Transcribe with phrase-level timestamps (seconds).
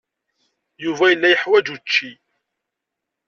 [0.83, 2.11] Yuba yella yeḥwaj učči.